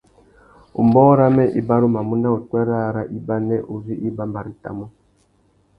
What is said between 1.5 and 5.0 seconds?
i barumanú nà upwê râā râ ibanê uzu i bambarétamú.